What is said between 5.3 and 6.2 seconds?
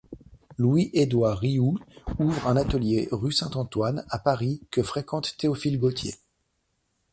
Théophile Gautier.